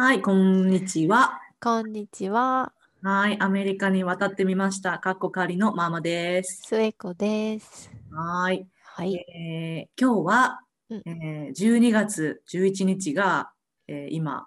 [0.00, 1.40] はい、こんにちは。
[1.60, 2.72] こんにちは、
[3.02, 5.00] はい、アメリカに渡ってみました。
[5.00, 6.62] かっこかりのママです。
[6.68, 7.90] スエコです。
[8.12, 13.50] はい、はい、えー今日は、うんえー12月11日が、
[13.88, 14.46] えー今、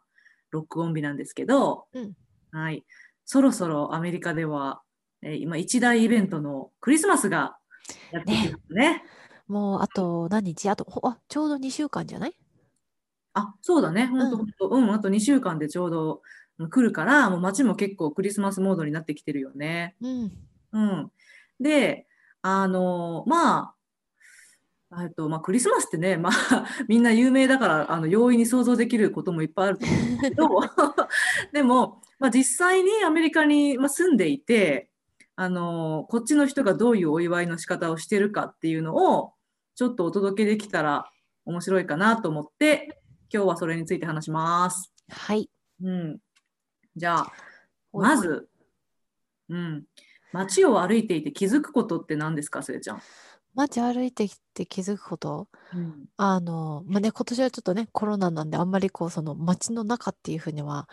[0.52, 2.14] 録音日なんですけど、うん
[2.54, 2.86] はい、
[3.26, 4.82] そろそろアメリカでは、
[5.22, 7.58] えー今、一大イベントのクリスマスが
[8.14, 9.04] やってきますね。
[9.50, 10.70] もうあと何日？
[10.70, 12.36] あとほあちょうど2週間じゃない？
[13.34, 16.22] あ、そうだね、ほんとうんうん、あと2週間でちょうど
[16.60, 19.96] うん来るから、もう街も結構クリスマスモードになってきてるよね。
[20.02, 20.32] うん。
[20.74, 21.12] うん。
[21.60, 22.08] で、
[22.42, 23.74] あの、ま
[24.92, 30.50] あ、えっと、まあ、クリスマスってね、まあ、 みんな有名だから、あの、容易に想像できることもいっぱいあると思うんですけど、
[31.54, 34.90] でも、まあ、実際にアメリカに、まあ、住んでいて、
[35.38, 39.34] あの、こっちの人がどういうお祝いの仕方をしてるかっていうのを、
[39.76, 41.10] ちょっとお届けできたら
[41.46, 43.01] 面白いかなと思って、
[43.34, 44.92] 今日はそれについて話します。
[45.10, 45.50] はい。
[45.82, 46.18] うん。
[46.98, 47.32] じゃあ、
[47.94, 48.50] まず、
[49.48, 49.84] うん、
[50.34, 53.02] 街を歩いていて気づくことって何ですか、すれちゃん？
[53.56, 55.48] 街歩いてきて気づくこと？
[55.74, 60.90] うん、あの、まあね、今年はちょっとね、コロナなんであんまりこう、その街の中っていうふうには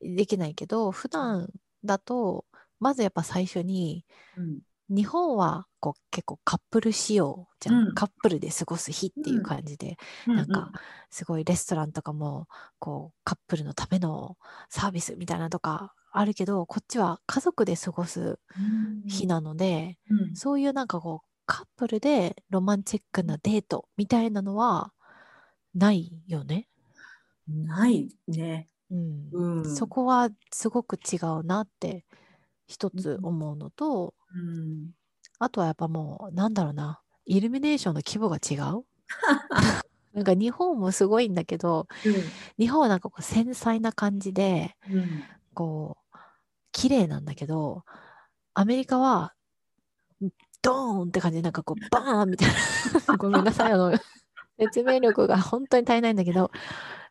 [0.00, 1.48] できないけど、普段
[1.84, 2.44] だと、
[2.78, 4.04] まずやっぱ最初に、
[4.36, 4.60] うん、
[4.94, 7.94] 日本はこう結構カップル仕様じゃん、うん。
[7.94, 10.70] カップルで過ごす日っていう感じで、なんか
[11.10, 12.46] すごいレストランとかも
[12.78, 14.36] こうカップルのための
[14.68, 24.92] サービスみたいなのとかあるけどこっちは家族で過ごすうん、日なので、うん、そういうなんかこうカップルでロマンチックなデートみたいなのは
[25.74, 26.68] ないよね。
[27.48, 28.68] ないね。
[28.90, 29.28] うん。
[29.32, 32.04] うん、そこはすごく違うなって
[32.66, 34.90] 一つ思うのと、うん、
[35.38, 37.00] あとはやっぱもうなんだろうな。
[37.24, 38.84] イルミネーションの規模が違う？
[40.12, 41.86] なんか日本もすごいんだけど
[42.58, 46.16] 日本はなんかこう繊細な感じでうん、こう
[46.70, 47.84] 綺麗なんだけど
[48.52, 49.34] アメリカは
[50.60, 52.48] ドーンって感じでなんかこうバーンみたい
[53.08, 53.16] な。
[53.16, 53.92] ごめんなさいあの
[54.58, 56.50] 説明力が本当に足りないんだけど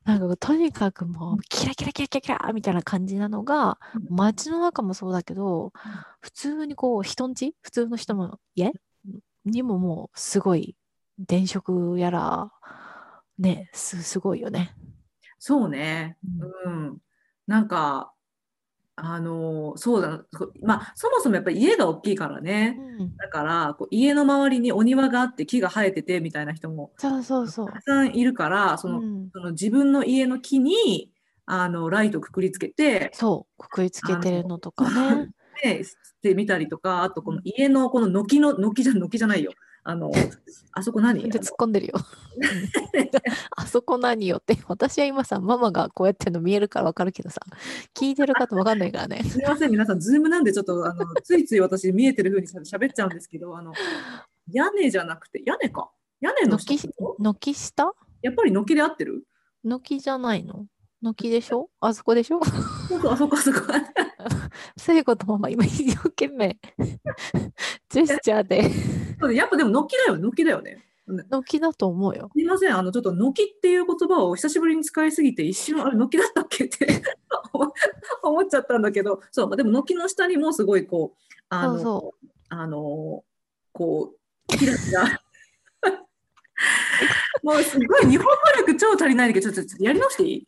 [0.03, 4.15] なんかとにかくもうキラキラキラキラキラみたいな感じなのがうん。
[4.15, 5.71] 街の中もそうだけど
[6.21, 8.71] 普通にこう人んち普通の人の家？
[9.45, 10.75] にももうすごい
[11.17, 12.51] 電飾やら
[13.37, 14.75] ねすすごいよね。
[15.43, 16.17] そうね。
[16.65, 16.97] うん、
[17.47, 18.13] なんか、
[19.03, 22.77] あの、そうだ、そまあ、そもそもやっぱり家が大きいからね。
[22.99, 27.73] うん、だから、こう家の周りにお庭があって木が生えててみたいな人もそうそうそうた。
[27.73, 31.11] くさんいるから、その、うんその自分の家の木に
[31.45, 35.31] あのライトくくりつけて、そう、くくりつけてるのとかね。
[35.63, 39.51] でしてみたりとか、あとこの家のこの軒の軒じゃ軒じゃないよ。
[39.83, 40.11] あの
[40.73, 41.29] あそこ何？
[41.29, 41.93] で突っ込んでるよ。
[43.57, 47.41] あそこ何よって、私は今さ、ママがこうやってるの見えるからわかるけどさ、
[47.95, 49.23] 聞いてる方わかんないからね。
[49.27, 53.73] すみません皆さんズームなんでちょっとあのついつい私見えてる風にしゃべっちゃうんですけど、あの
[54.51, 55.89] 屋根じゃなくて屋根か？
[56.19, 56.93] 屋根の下軒
[57.39, 57.93] 軒下？
[58.21, 59.23] やっぱり軒で合ってる？
[59.63, 60.67] 軒じゃないの？
[61.03, 61.69] 軒でしょ？
[61.79, 62.39] あそこでしょ？
[62.43, 63.59] あそこあそこ。
[64.77, 66.57] 聖子とママ今一生懸命
[67.89, 68.69] ジェスチャーで。
[69.19, 70.83] そうやっぱでも軒だよ軒だよね。
[71.29, 72.29] 軒だと思うよ。
[72.31, 76.87] すみません、あのちょっと軒っていう言葉を久しぶりに使いすぎて、一瞬、あれ、軒だったっけって
[78.23, 81.17] 思っちゃったんだけど、そう、まあでも軒の下にもすごいこう、
[81.49, 82.15] あの、そうそ
[82.49, 83.23] あの
[83.73, 85.21] こう、キラキラ。
[87.43, 90.45] もうすごい日本語力超足りないんだけど、ちょっとやり直していい？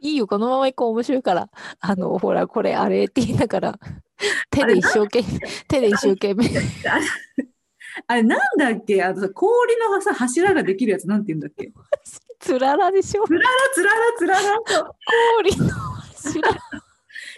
[0.00, 1.48] いいよ、このまま行こう、面白いから。
[1.80, 3.78] あの、ほら、これ、あれって言いながら、
[4.50, 6.46] 手で一生懸命、手で一生懸命。
[8.06, 9.02] あれ、なんだっけ？
[9.02, 11.72] あのさ氷のさ柱ができるやつなんて言うんだっけ？
[12.38, 14.94] つららでしょつららつららつららと。
[15.36, 16.48] 氷の柱。
[16.50, 16.52] い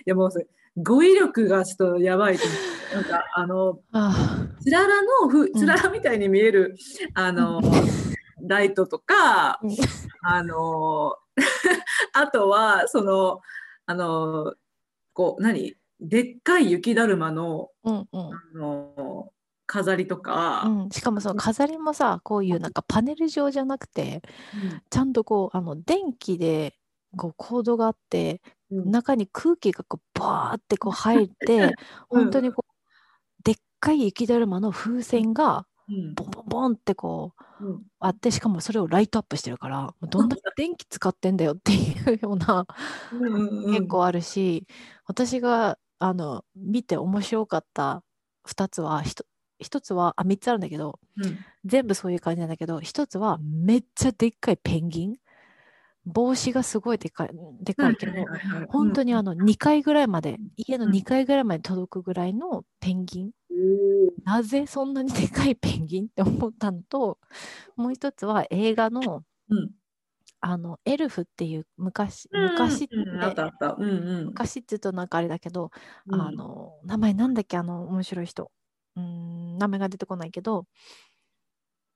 [0.06, 0.46] やもうそれ
[0.76, 2.94] 語彙力がちょっとやばいと思う。
[2.96, 6.76] なんかあの、 あつららのふ、んつららみたいに見える、
[7.14, 7.60] あの、
[8.42, 9.76] ライトとか、うん
[10.22, 11.14] あの、
[12.12, 13.40] あとは、その、
[13.86, 14.54] あの、
[15.12, 15.76] こう、何？
[16.00, 18.34] でっかい雪だるまの、あ、うんうん。
[18.34, 19.32] あの、
[19.66, 24.20] 飾りとか、うん、しかもその飾りもさこういうなんかパネル状じゃなくて
[24.90, 26.74] ちゃんとこうあの電気で
[27.16, 28.90] こうコードがあってうん。
[28.90, 31.74] 中に空気がこうバーってこう入って
[32.10, 32.24] うん。
[32.24, 37.82] 本当にこうでっかい雪だるまの風船がうんボンボンボンってこううん。
[38.00, 42.66] あってしかもそれをライトアップしてるからどんだけ 電気使ってんだよっていうような
[43.72, 44.66] 結構あるし
[45.06, 48.02] 私があの見て面白かった
[48.44, 49.24] 2つはひと
[49.60, 51.38] 一つはあ3つあるんだけどうん。
[51.64, 55.16] 全部そういう感じなんだけど一つはめっちゃでっかいペンギン。
[56.04, 57.30] 帽子がすごいでかい
[57.62, 58.12] でかいけど、
[58.68, 60.90] 本当にあの2階ぐらいまで家のうん。
[60.90, 63.32] 2階ぐらいまで届くぐらいのペンギン、うん
[64.24, 67.18] なぜそんなにでかいペンギンって思ったのと
[67.76, 69.74] もう一つは映画のうん。
[70.40, 72.94] あのエルフっていう昔うん昔って。
[74.24, 75.70] 昔って言うとなんかあれだけど、
[76.06, 76.20] うん。
[76.20, 77.56] あの名前なんだっけ？
[77.58, 78.50] あの面白い人。
[78.96, 80.66] うーん名前が出てこないけど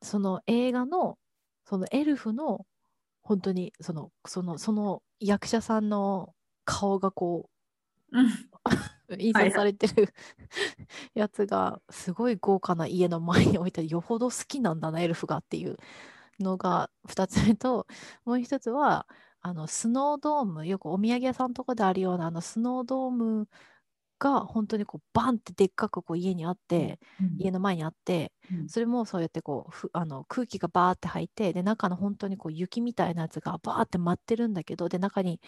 [0.03, 1.19] その映画の
[1.65, 2.67] そのエルフの
[3.23, 7.49] 本当にそのそのその役者さんの顔がこ
[8.13, 8.27] うん。
[8.53, 8.56] う
[9.19, 10.13] 印刷されてる
[11.15, 15.77] やつがすごい豪華な家の前に置いてよほど好きなんだなエルフがっていう
[16.41, 17.87] のが2つ目と
[18.25, 19.07] もう一つは
[19.41, 23.49] あのスノードームよくお土産屋さんとかであるようなあのスノードーム
[24.19, 26.99] が本当にこうバンってでっかくこう家にあって、
[27.39, 28.69] 家の前にあってうん。
[28.69, 35.41] それもそうやってこうふあの空気がバーって入ってで中の本当にこう雪みたいなやつがバーって舞ってるんだけどで中に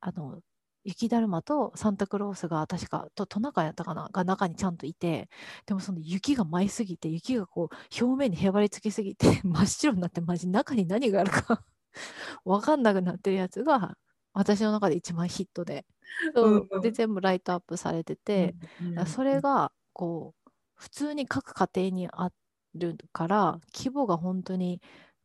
[0.00, 0.40] あの
[0.84, 5.28] 雪だるまとサンタクロースが確かとトナカイやったかなが中にちゃんといて
[5.66, 11.64] でもその雪が舞いすぎて雪がこう表面にへばりつきすぎて 真っ白になってマジ中に何があるか
[12.44, 13.96] 分かんなくなってるやつが
[14.34, 15.86] 私の中で一番ヒットで。
[16.34, 16.80] そううん。
[16.80, 22.30] で全部ライトアップされてて、うんだからそれがこう普通に各家庭にあ
[22.74, 24.82] るから規模が本当に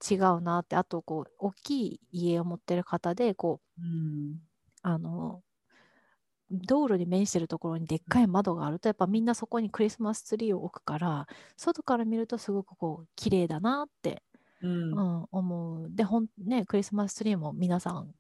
[0.10, 4.40] 違うなってあとこう大きい家を持ってる方でこううん。
[4.82, 5.44] あの
[6.52, 14.24] 道路に面してるところにでっかい窓があるとやっぱみんなそこにクリスマスツリーを置くから外から見るとすごくこう綺麗だなって、
[14.62, 14.94] うん。
[14.94, 15.88] うん、思う。
[15.90, 18.14] でほんねクリスマスツリーも皆さん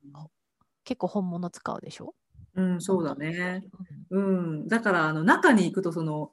[0.83, 2.15] 結構本物使うでしょ、
[2.55, 3.63] うん、そうだね。
[4.09, 4.23] うん。
[4.23, 6.31] うん、だからあの中に行くとその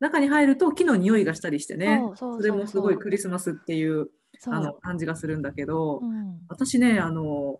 [0.00, 2.02] 中に入ると木の匂いがしたりしてね。
[2.14, 4.10] それもすごいクリスマスっていう。
[4.46, 6.40] あの感じがするんだけど、うん。
[6.48, 7.58] 私ねあの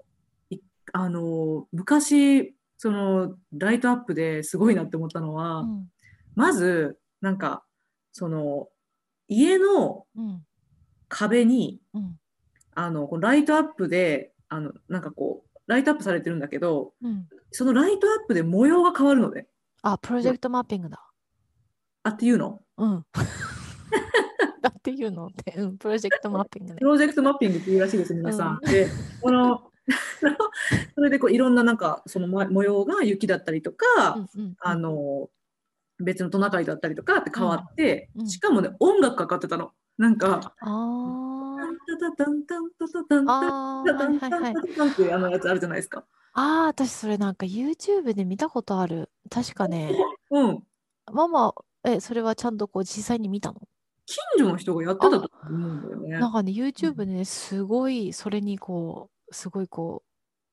[0.48, 0.58] い
[0.92, 5.88] あの昔そのライトアップですごいなって思ったのは、うん
[6.34, 7.64] まずなんか
[8.12, 8.68] その
[9.26, 10.42] 家のうん
[11.08, 12.16] 壁にうん
[12.74, 19.46] あのライトアップであのなんかこうライトアップされてるんだけどうんそのライトアップで模様が変わるのね。
[19.82, 21.02] あ、プロジェクトマッピングだ。
[22.02, 22.60] あっていうの？
[22.76, 23.06] うん。
[24.60, 26.84] だっていうのって、うん、プロジェクトマッピングねプ。
[26.84, 28.88] ロジェクトマッピングっていうらしいです、皆さんで、
[29.20, 29.67] この、
[30.94, 35.30] それでこういろんななんかその模模様が雪だったりとか、うんうんあの、
[35.98, 39.72] 別のトナカイだったりとかって変わって、うんうんしかもね、音楽かかってたの。
[39.96, 41.56] なんか、あ
[41.88, 44.54] タタタタンタンタタタンタタタンタンはいはいはい。
[44.54, 46.04] タタタンっていうあのやつあるじゃないですか。
[46.34, 49.10] ああ、私それなんか YouTube で見たことある。
[49.28, 49.92] 確かね、
[50.30, 50.62] うん。
[51.12, 51.52] ママ、
[51.84, 53.60] え、それはちゃんとこう実際に見たの？
[54.06, 56.18] 近所の人がやってたと思うんだよね。
[56.18, 60.07] なんかね、YouTube でね、すごい、それにこう、すごいこう、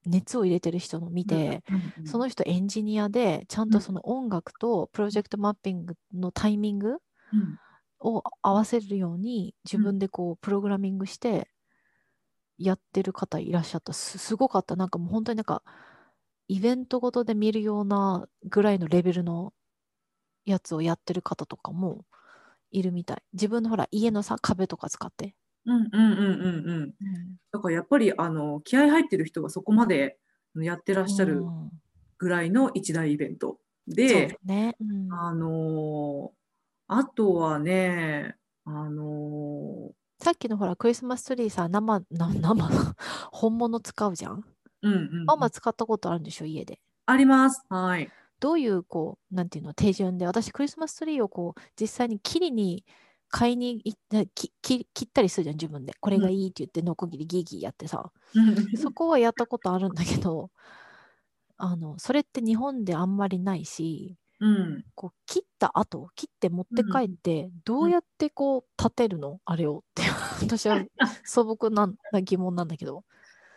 [0.06, 1.64] 熱を入れてる人の見て、
[2.04, 6.98] その人エンジニアで、ちゃんとその音楽とプロジェクトマッピングのタイミング
[7.32, 7.60] うん。
[8.00, 11.50] を合わせるように自分でこうプログラミングして
[12.58, 13.94] やってる方いらっしゃった。
[13.94, 14.76] すすごかった。
[14.76, 15.64] なんかもう本当になんか
[16.48, 19.54] イベントごとで見るようなぐらいのレベルの
[20.46, 22.06] やつをやってる方とかも
[22.72, 23.24] いるみたい。
[23.34, 26.94] 自分のほら家のさ壁とか使って、うんうんうんうんうん。
[27.52, 30.18] だからやっぱりあの気合入ってる人がそこまで
[30.56, 31.70] やってらっしゃるうん。
[32.18, 33.60] ぐらいの一大イベント。
[33.88, 35.14] で、ね、うん。
[35.14, 36.36] あのー
[36.88, 42.70] あとはね、あのさっきのほらクリスマスツリーさ生な生
[43.32, 44.42] 本物使うじゃん？
[44.42, 44.44] ー
[44.84, 45.26] うんうんうん。
[45.26, 46.46] ママ使ったことあるんでしょ？
[46.46, 46.80] 家で。
[47.08, 47.64] あります。
[47.70, 48.12] はい。
[48.40, 52.86] どういう、こう、なんていうの、手順で、私、クリスマスツリーをこう、実際に切りに、
[53.38, 55.94] 買いに行っ切ったりするじゃん、自分で。
[56.00, 58.14] これがいいって言って、ノコギリギーギーやってさ。
[58.78, 60.52] そこはやったことあるんだけど、
[61.58, 64.86] あの、それって日本であんまりないし、うん。
[64.96, 69.40] こう、切った後、切って持って帰って、どうやってこう、立てるの？
[69.44, 70.04] あれをって、
[70.42, 70.82] 私は
[71.26, 73.04] 素朴なな疑問なんだけど。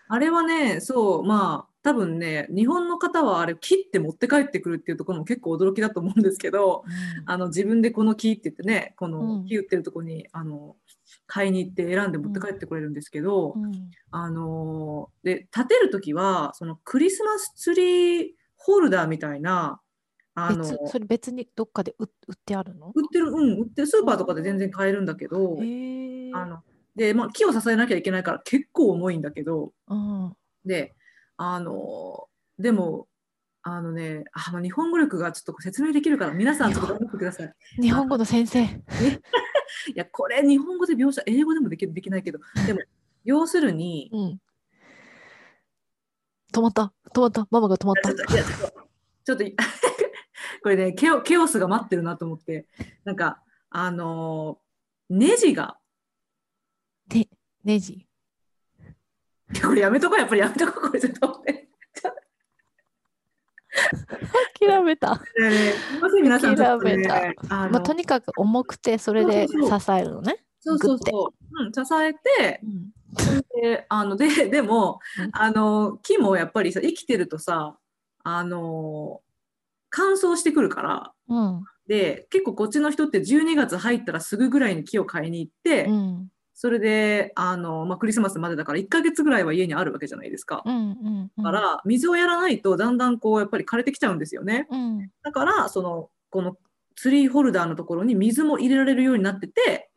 [0.08, 7.30] あれはね、そう、まあ、多分ね、日本の方はあれ切って持って帰ってくるっていうところも結構驚きだと思うんですけど、うん。
[7.30, 9.12] あの自分でこの木って言ってね、こうん。
[9.12, 10.76] の木売ってるところにあの
[11.26, 13.90] 買いに行って選んで持って帰ってくれるんですけど、うん。
[14.10, 19.80] あのーで立てるときはそのクリスマスツリーホルダーみたいな
[20.34, 22.92] あの別それ別にどっかで売売ってあるの？
[22.94, 25.58] 売ってるうん売ってるスーパーとかで全然買えるんだけど。
[26.34, 26.58] あの
[26.98, 30.32] でまあ木を支えなきゃいけないから結構重いんだけどうん
[30.64, 30.94] で
[31.36, 33.06] あのーでも
[33.62, 37.54] あのねあの日本語力がちょっと説明できるから皆さんちょっと頑張ってください。
[37.80, 38.64] 日本語の先生。
[38.64, 38.68] い
[39.94, 42.80] やこれ日本語で描写英語でもできできないけどでも
[43.24, 44.40] 要するにうん。
[46.52, 48.12] 止まった止まったママが止まった
[49.28, 49.44] ちょっと、
[50.62, 52.66] これねケオ、ケオスが待ってるなと思って、
[53.04, 54.68] なんか、あのー
[55.10, 55.77] ネジが、
[57.14, 57.28] ね
[57.64, 58.06] ネジ
[59.62, 61.42] これやめとこう、やっぱりやめとこう、これちょっと。
[64.58, 65.20] 諦めた、
[66.20, 67.06] 皆さん、諦め
[67.48, 69.56] あのまあ、とにかく重くてそれで支
[69.92, 70.44] えるのね。
[70.60, 72.90] そうそうそう、うん、支えて、うん。
[73.62, 75.30] であので でもうん。
[75.32, 77.78] あの木もやっぱりさ生きてるとさ
[78.24, 79.22] あの
[79.88, 81.64] 乾燥してくるからうん。
[81.86, 86.28] で結構こっちの人って12月入ったらすぐぐらいに木を買いに行って、うん
[86.60, 90.64] それであの、まあ、クリスマスまでだから1ヶ月ぐらいは家にあるわけじゃないですか。
[90.64, 94.66] うんうんうんだから水をやらないとだんだんこうやっぱり枯れてきちゃうんですよね。
[94.68, 96.56] うんだからそのこの
[96.96, 99.88] ツリーホルダーのところに水も入れられるようになってて、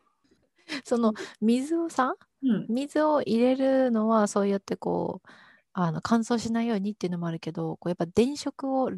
[0.85, 2.13] その水をさ
[2.43, 5.29] うん、水を入れるのはそうやってこう
[5.73, 8.91] あの乾燥しないようにっていうのもあるけどこうやっぱ電飾を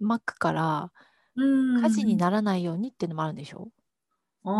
[0.00, 0.90] 巻くから
[1.36, 3.68] うん火事にならないようにっていうのもあるんでしょ、
[4.44, 4.50] あ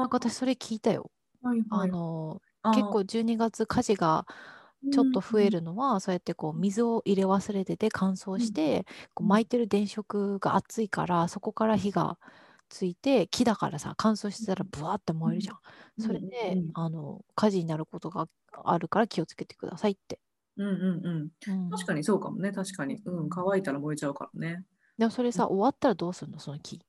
[0.00, 1.10] なんか私それ聞いたよ。
[1.42, 2.40] あ、はいはい、あの
[2.74, 4.26] 結構12月火事が
[4.92, 8.84] ちょっと増えるのは、そうやってこう水を入れ忘れてて乾燥して、
[9.14, 12.18] こう巻いてる電飾が熱いからそこから火が
[12.68, 15.56] ついて木だからさ乾燥してたらブワーって燃えるじゃん。
[15.98, 18.26] うんそれで、うんうんあの火事になることが
[18.64, 20.18] あるから気をつけてくださいって。
[20.56, 21.52] うんうんうん。
[21.52, 23.00] うん確かにそうかもね、確かに。
[23.04, 24.64] うん、乾いたら燃えちゃうからね。
[24.98, 26.38] でもそれさ終わったらどうするの？
[26.38, 26.80] その木。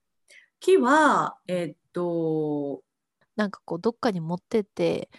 [0.59, 2.81] 木は、えっと、
[3.35, 5.09] なんかこうどっかに持ってって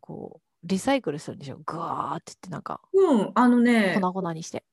[0.00, 1.58] こうリサイクルするんでしょ？
[1.64, 4.64] グワーって言ってなんかうん、あのね、粉々にして。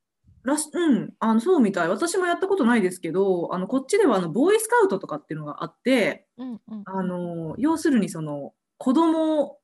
[0.43, 1.89] らしうん、あのそうみたい。
[1.89, 6.83] 私もやったことないですけど、あのこっちではあのボーイスカウトとかっていうのがあって、うんうん。
[6.85, 9.59] あの要するにその子供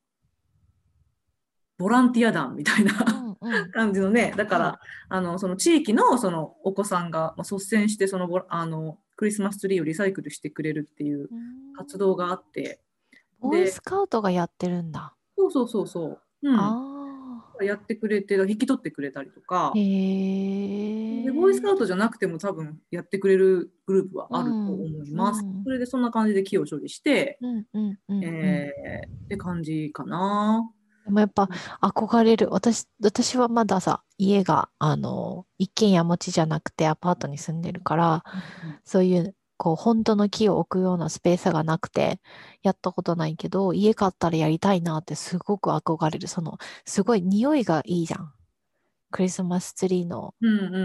[1.78, 2.92] ボランティア団みたいな
[3.72, 11.74] 感じのね、だから、うんあのその地域のそのお子さんが、まあ、率先してそのあのクリスマスツリーをリサイクルしてくれるっていううん。
[11.76, 12.80] 活動があって、
[13.44, 15.14] ボーイスカウトがやってるんだ。
[15.36, 16.94] そうそうそうそう、うん、あ
[17.62, 19.78] やってくれて引き取ってくれたりとかあ。
[19.78, 21.22] へえ。
[21.24, 25.42] でボーイスカウトじゃなくても多分やってくれるグループはあると思います。
[25.42, 30.70] うんうんそれでそんな感じで木を処理して、うんうんうんうんえーって感じかな。
[31.04, 31.48] でもやっぱ
[31.82, 38.24] 憧れる私私はまださ家があの一軒家持ちじゃなくてアパートに住んでるから
[38.84, 42.20] そういうこう本当の木を置くようなスペースがなくて
[42.62, 46.28] やったことないけど家買ったらやりたいなってすごく憧れる。
[46.28, 48.32] そのすごい匂いがいいじゃん。
[49.10, 50.34] クリスマスツリーの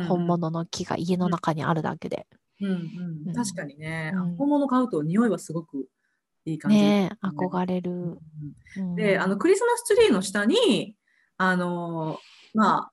[0.07, 2.27] 本物の木が家の中にあるだけで、
[2.61, 2.79] うんう
[3.25, 3.31] うん。
[3.31, 4.35] ん、確かにね、うん。
[4.35, 5.87] 本物買うと匂いはすごく
[6.45, 6.77] いい感じ。
[6.77, 8.19] ねえ憧れる、
[8.95, 10.95] であのクリスマスツリーの下に
[11.37, 12.19] あの
[12.53, 12.91] まあ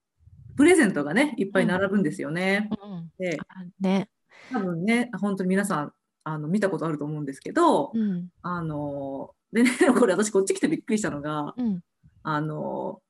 [0.57, 2.71] プレゼントがねいっぱい並ぶんですよね。
[2.83, 3.11] うん。
[3.19, 4.09] であね
[4.53, 5.93] 多分ね本当に皆さん
[6.25, 8.29] あの見たことあると思うんですけど、うん。
[8.43, 11.81] あのでね これ私こっち来てびっくりしたのがうん。
[12.23, 13.01] あの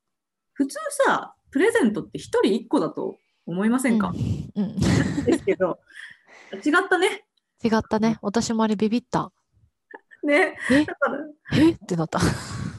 [0.53, 4.13] 普通さプレゼントって1人1個だと思いませんか、
[4.55, 4.63] うん。
[4.63, 4.75] うん。
[5.25, 5.79] ですけど
[6.53, 7.25] 違ったね。
[7.63, 8.19] 違ったね。
[8.21, 9.31] 私もあれビビった。
[10.23, 10.57] ね。
[10.69, 10.85] え？
[10.85, 11.17] だから
[11.53, 11.71] え？
[11.71, 12.19] ってなった。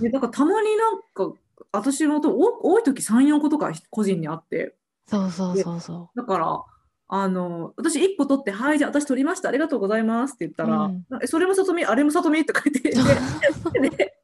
[0.00, 1.32] ねだからたまになんか
[1.72, 4.76] 私もとお多い時34個とか個人にあって。
[5.06, 6.62] そうそうそうそだから
[7.10, 13.72] あの私1個取って「はいじゃあ私取りましたありがとうございます」って言ったら「うんえそれもさとみあれもさとみ」ってう。
[13.80, 14.14] でで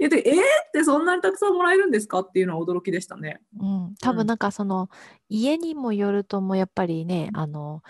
[0.00, 0.40] 言って「えー、っ
[0.72, 3.40] てそんなにたくさんもらえるんですか?」っていうのは驚きでしたね。
[3.58, 4.88] うん、多うん分なんかその
[5.28, 7.82] 家にもよるともやっぱりねあの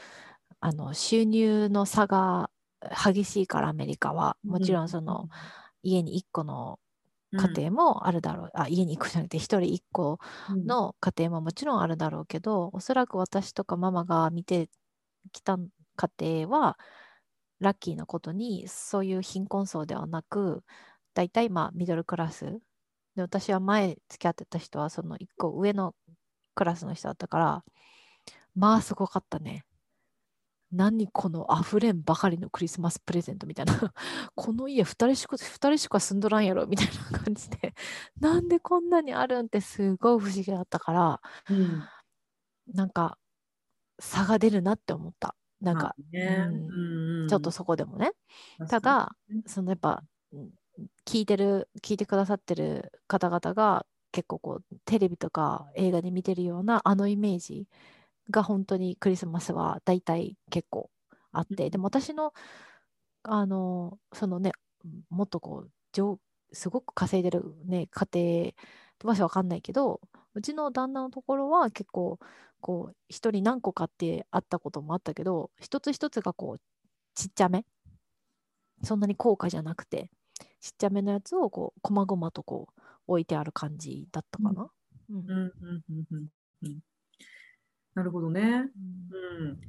[0.61, 2.51] あの収入の差が
[3.05, 5.29] 激しいからアメリカはもちろんその
[5.83, 6.79] 家に1個の
[7.37, 10.67] 家庭もあるだろう、あ家に1個じゃなくて1人1個うん。
[10.67, 14.69] の家庭ももちろんあるだろうけどおそらく私とかママが見て
[15.33, 15.59] きた
[15.97, 16.11] 家
[16.47, 16.79] 庭は
[17.61, 20.65] ラッキーなことにそういう貧困層ではなく
[21.15, 22.61] 大体まあミドルクラス。
[23.17, 25.95] で私は前付き合ってた人はその1個上の
[26.57, 27.65] クラスの人だったから
[28.55, 29.65] まあすごかったね。
[30.75, 33.75] 何この溢れんばかりのクリスマスプレゼントみたいな。
[34.35, 37.75] この家2人しか2人しか住んどらんやろみたいな感じで。
[38.21, 41.85] なんでこんなにあるんってすごい不思議だったからうん。
[42.73, 43.19] なんか
[44.01, 45.37] 差が出るなって思った。
[45.61, 46.49] なんか、まあね。
[46.51, 47.29] うん。
[47.29, 48.13] ちょっとそこでもね。
[48.69, 49.17] ただ
[49.47, 50.03] そのやっぱ
[50.33, 50.51] うん
[51.07, 57.69] 聞いてる聞いてくださってる方々が結構こうテレビとか映画で見てるようなあのイメージ
[58.31, 60.91] が本当にクリスマスは大体結構
[61.33, 61.71] あって、うん。
[61.71, 62.33] でも私の
[63.23, 64.53] あのそのね
[65.11, 66.19] もっとこう上
[66.53, 68.55] すごく稼いでるね家
[69.03, 70.01] 庭はわかんないけど
[70.35, 72.19] うちの旦那のところは結構
[72.61, 76.61] こう一人何個かってあったこともあったけど一つ一つがこう
[77.15, 77.65] ちっちゃめ
[78.83, 80.11] そんなに高価じゃなくて
[80.61, 84.69] ちっちゃめのやつをこう細々とこう置いてある感じだったかな。
[85.11, 85.19] うん。
[85.19, 86.29] うんうんうんうん
[86.63, 86.79] うん
[87.95, 88.41] なるほどね。
[88.43, 89.61] うんうん。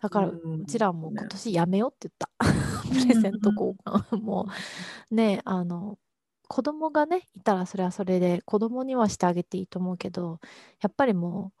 [0.00, 2.30] だからううんちらもね今年やめようって言った。
[2.88, 4.18] プレゼント交換。
[4.18, 4.48] も
[5.10, 5.98] うね、あの、
[6.48, 10.40] 子供がね、いたらそれはそれで子供にはしてあげていいと思うけど、
[10.80, 11.52] やっぱりも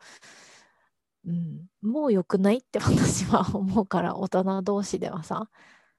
[1.24, 5.48] う、うん、もう良くないって私は思うから、大人同士ではさ。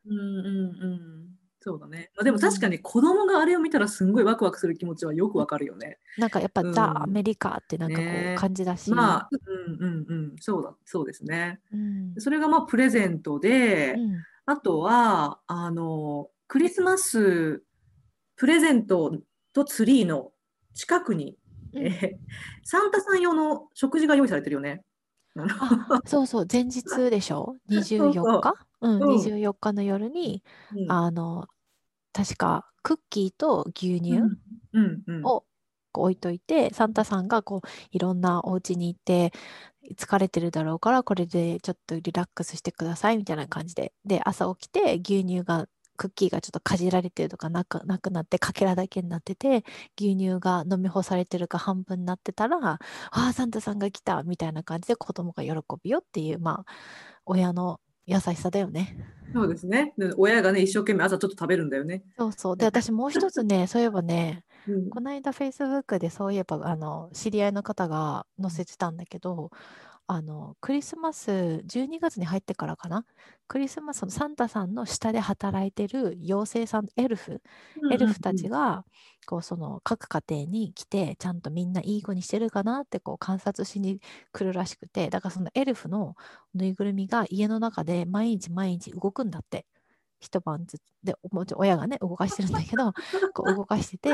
[0.06, 1.43] うんうんうん。
[1.66, 2.12] そうだね。
[2.18, 5.98] まあ、でも確かに子供があれを見たらすんごいワクワクする気持ちはよくわかるよね。
[6.18, 10.36] なんかやっぱ、うんザ・アメリカってなんかこねう感じだし、まあ、うんうんうん。
[10.42, 11.62] そうだ、そうですね。
[11.72, 17.64] うん、それがまあプレゼントで、うんあとは、あの、クリスマス
[18.36, 19.18] プレゼント
[19.54, 20.34] とツリーの
[20.74, 21.38] 近くに、
[21.72, 22.18] うんえー
[22.66, 24.84] サンタさん用の食事が用意されてるよね。
[26.06, 28.54] そうそう、前日でしょ ?24 日？
[28.82, 29.32] うん、うん。
[29.32, 30.88] 24日の夜に、うん。
[30.88, 31.48] あの、
[32.14, 34.38] 確かクッキーと牛乳うん。
[34.74, 35.24] うんうん。
[35.24, 35.46] を
[35.94, 39.32] 置いといて、サンタさんがこういろんなお家に行って
[39.98, 43.94] 疲れてるだろうからこれでちょっとリラックスしてくださいみたいな感じで。
[44.06, 45.68] で朝起きて牛乳が
[46.04, 49.64] クッキーがちょっとかじられてるとかなくなくなってかけらだけになってて
[49.98, 52.80] 牛乳が飲み干されてるか半分になってたらあ
[53.12, 56.74] あサンタさんが来たみたいな感じで子供が喜ぶよっていうまあ
[57.26, 58.98] 親の優しさだよね。
[59.34, 59.94] そうですね。
[59.98, 62.04] で親がね、一生懸命朝ちょっと食べるんだよね。
[62.18, 69.52] そうそうで私もう一つね そういえばねうんこの間、Facebook でそういえば、あの、知り合いの方が載せてたんだけど、
[70.16, 73.06] あの、クリスマス、12月に入ってからかな、
[73.48, 77.42] クリスマスのサンタさんの下で働いてる妖精さん、エルフ、
[77.90, 78.86] エルフたちが、
[79.26, 86.16] こう、その、各家庭に来て、ちゃんとみんないい子にしてるかなって、こう、観察しに来るらしくて、だからそのエルフの
[86.54, 89.66] ぬいぐるみが家の中で毎日毎日動くんだって。
[90.24, 92.94] 一晩ずつでもちろん親がね動かしてるんだけど
[93.34, 94.10] こう動かしてて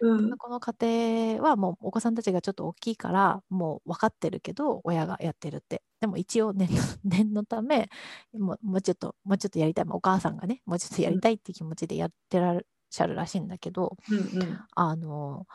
[0.00, 0.36] うん。
[0.38, 5.82] この家庭はもうお子さんたちがちょっと大きいからもう分かってるけど親がやってるって。
[6.00, 7.88] でも一応念の 念のため
[8.32, 9.84] もうもうちょっともうちょっとやりたい。
[9.84, 14.18] まあお母さんがねもうちょっとやりたいって気持ちでやってらっしゃるらしいんだけどうん。
[14.18, 15.46] うんあの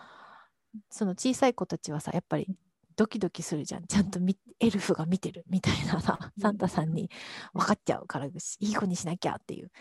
[0.90, 2.48] その小さい子たちはさやっぱり
[2.96, 3.88] ドキドキするじゃん。
[3.88, 7.10] ちゃんとみエルフが見てるみたいなさサンタさんに
[7.54, 9.72] 分かっちゃうからいい子にしなきゃっていう。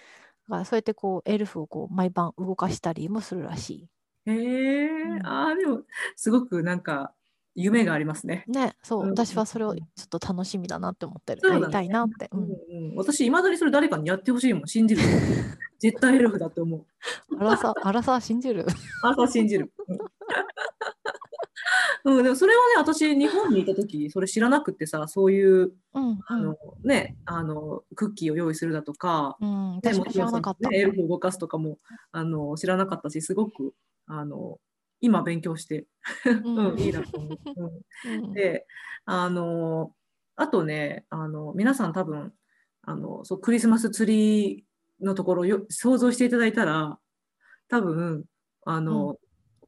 [0.48, 3.88] だからそうやってこうエルフをこう毎晩動かしたりもするらし
[4.26, 5.26] へえ、うん。
[5.26, 5.82] ああ、でも、
[6.16, 7.12] すごくなんか、
[7.54, 8.44] 夢がありますね。
[8.48, 9.10] いねそううん。
[9.10, 11.42] 私はそれをちょっと楽しみだなって思ってる。
[11.42, 11.60] ね。
[11.60, 15.02] やりたいなって、ううんんうん、私、いまだにそれ誰かにやってほしいもん、信じる。
[15.78, 16.86] 絶対エルフだと思う。
[17.38, 18.64] あらさあらさ信じる。
[19.02, 19.72] あそう信じる。
[22.04, 29.82] うんうん、でもそれはね、私、日本にいた時それ知らなくてさ、そういう、うんあの、ね、あの、クッキーを用意するだとか、うん、もね、
[30.72, 31.78] エルフを動かすとかも、
[32.10, 33.74] あの、知らなかったし、すごく、
[34.06, 34.58] あの、
[35.00, 35.86] 今勉強して、
[36.24, 36.58] うん。
[36.72, 37.38] うん、いいなと思う。
[38.06, 38.24] うん。
[38.24, 38.32] うん。
[38.32, 38.66] で、
[39.04, 39.92] あの、
[40.36, 42.32] あとね、あの、皆さん多分、
[42.82, 46.98] あの、そう、クリスマスツリーのところをよ想像していただいたら、
[47.68, 48.24] 多分、
[48.64, 49.16] あの、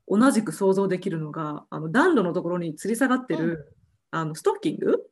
[0.08, 3.74] 同じく想像できるのが、あの、暖炉のところに吊り下がってる、
[4.10, 5.04] あの、ストッキング、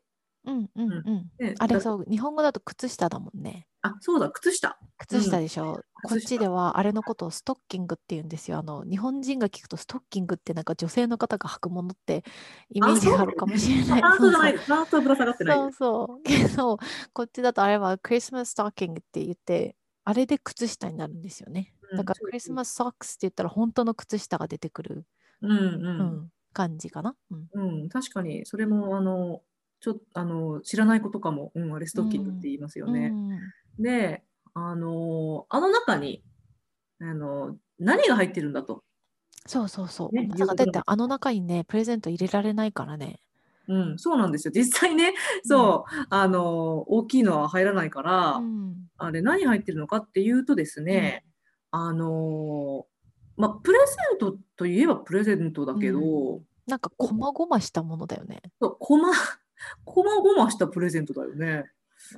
[0.45, 1.55] うんうんうん。
[1.59, 3.69] あれそう日本語だと靴下だもんね。
[3.83, 4.77] あ、そうだ、靴下。
[4.99, 8.59] 靴下でしょ、こっ靴下ちではあれのことをストッキングって言うんですよ。
[8.59, 12.25] あの日本人が聞くとストッキングってなんか女性の方が履くものって
[12.71, 14.03] イメージがあるかもしれない。
[14.03, 15.57] パンツじゃない、そうパンツはぶら下がってない。
[15.57, 16.23] そうそう。
[16.23, 16.79] けど
[17.13, 21.73] こっちだとあれはクリスマスストッキングって言ってあれで靴下になるんですよね。
[21.77, 25.05] うんだからクリスマスソックスって言ったら本当の靴下が出てくる、
[25.41, 27.49] うんううんん、感じかな、うん。
[27.53, 29.43] うん、確かに、それも、あの、
[29.81, 33.11] ちょあの、知らない子とかも、うん、あれストッキングって言いますよね。
[33.13, 33.39] うん
[33.79, 34.23] で、
[34.55, 36.23] あの、あの中に、
[37.01, 38.85] あの、何が入ってるんだと。
[39.47, 43.19] そうそうそう、ねまさかだってあの中にねプレゼント入れられないからね。
[43.67, 44.53] うん、そうなんですよ。
[44.55, 48.75] 実際ね、そう、あの、大きいのは入らないから、うん。
[48.99, 51.25] あれ何入ってるのかっていうとですね、
[51.73, 52.87] あの、
[53.37, 58.43] まあ、プレゼントといえばプレゼントだけど、なんかこまごましたものだよね。
[58.61, 59.11] そうこま、
[59.85, 61.65] こまごましたプレゼントだよね。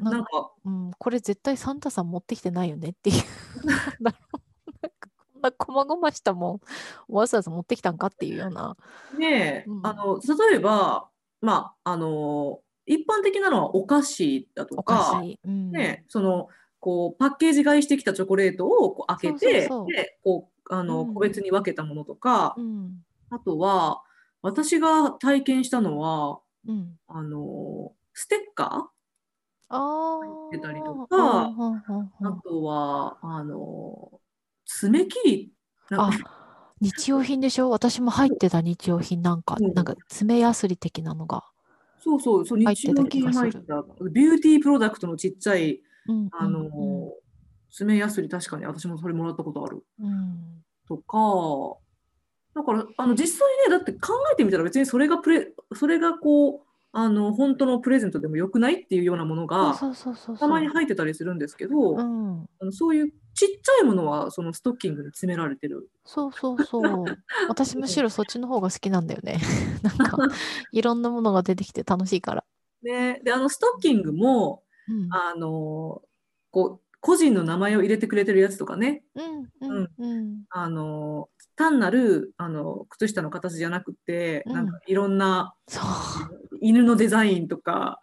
[0.01, 3.17] なんんか、うん、これ絶対サンタさん持ってきてないよねっていう。
[4.03, 6.61] なんかこんなこまごましたもん、
[7.09, 8.77] わざわざ持ってきたんかっていうような。
[9.17, 11.09] ねえ、うんあの、例えば、
[11.41, 15.23] まあ、あの、一般的なのはお菓子だとおか。
[15.45, 15.71] うん。
[15.71, 16.49] ね、その、
[16.85, 23.03] こう、パッケージ買いしてきたチョコレートをこう開けて、で、こう、あの、うん個別に分けたものとかう、ん。
[23.31, 24.03] あとは、
[24.43, 26.99] 私が体験したのは、うん。
[27.09, 28.91] あの、ステッカ
[29.71, 30.19] あ
[30.51, 31.51] 入ってたりとーか
[32.21, 34.21] あとは、あの、
[34.67, 35.53] 爪切り。
[35.89, 37.71] なんかあ、日用品でしょ？
[37.71, 41.45] 私も入ってた日用品なんか、うんなんか爪やすり的なのが。
[41.99, 43.59] そうそう、そう入ってた日用品入った。
[44.11, 45.84] beauty product のちっちゃい、うん
[46.33, 47.13] あの、うん
[47.77, 49.85] 爪やすり、確かに私もそれもらったことある。
[50.01, 51.77] うんとか、
[52.55, 56.61] だから、あの、実際ね、だって考えてみたら別にそれがプレ、それがこう、
[56.93, 59.75] あの、本当のプレゼントでもよくないっていうようなものが、
[60.39, 65.91] たまに入ってたりするんですけど、うん、あのそういうちっちゃいものは、そのストッキングに詰められてる。
[66.05, 67.05] そうそうそう。
[67.49, 69.39] 私むしろそっちの方が好きなんだよね。
[69.83, 70.17] なんか、
[70.71, 72.45] いろんなものが出てきて楽しいから。
[72.83, 76.03] ね、で、あの、ストッキングも、うん、あの、
[76.51, 80.43] こう、個人の名前を入れてくれてるやつとかね、うん、うん、うん。
[80.49, 85.55] あの、単なる、あの、靴下の形じゃなくて、うんなんかいろんな。
[86.61, 88.01] 犬のデザインとか、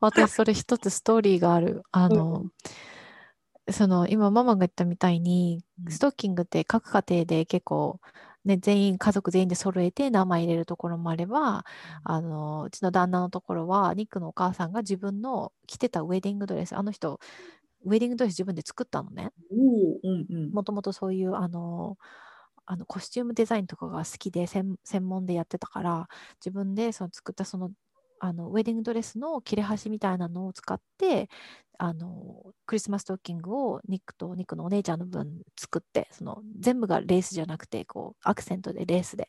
[0.00, 1.82] 私、それ一つストーリーがある。
[1.92, 2.46] あの、
[3.70, 8.00] その、今、ママが言ったみたいに、ストッキングって各家庭で結構、
[8.44, 11.64] ね、全員、家族全員で揃えて名前入れるところもあれば、
[12.04, 17.20] あの、うちの旦那のところは、ニックのお母さんが自分の着てたウェディングドレス、あの人、
[17.84, 19.30] ウェディングドレス自分で作ったのね。
[19.52, 20.50] おお、うんうん。
[20.52, 21.96] もともとそういうあの
[22.66, 26.08] あのコスチュームデザインとかが好きで専専門でやってたから
[26.44, 27.70] 自分でその作ったその
[28.20, 31.28] あのウェディングドレスの切れ端みたいなのを使って
[31.78, 39.28] あのクリスマストッキングをニックとニックのお姉ちゃんの分作ってその全部がレースじゃなくてこうアクセントでレースで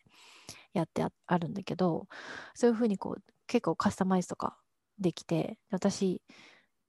[0.74, 2.08] やってあるんだけど
[2.54, 4.58] そういうふうにこう結構カスタマイズとか
[5.00, 6.22] できて私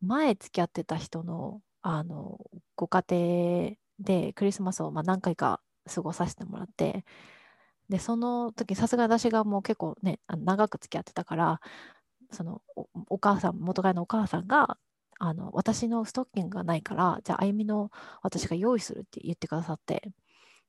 [0.01, 2.39] 前付き合ってた人のあの
[2.77, 5.61] ご家庭でクリスマスをまあ何回か
[5.93, 7.05] 過ごさせてもらって
[7.89, 11.61] でその時さすが私がもう結構ね長く付き合ってたから
[12.33, 12.63] その
[13.09, 14.79] お母さん元彼のお母さんが
[15.19, 17.91] あの私のストッキングがないからじゃああゆみの
[18.23, 20.03] 私が用意するって言ってくださって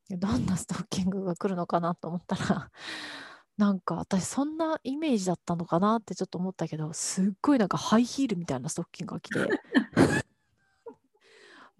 [0.09, 2.69] どんなストッキングが来るのかなと思ったら
[3.57, 9.39] なんか私そんなイメージだったのかなってちょっと思ったけどすっごいなんかハイヒールみたいなストッキングが来て。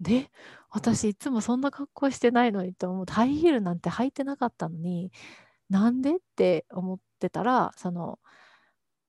[0.00, 0.30] で
[0.70, 5.12] 私いつもそんな格好してないのにと思ってハイヒールなんて履いてなかったのに
[5.70, 8.18] なんでって思ってたらその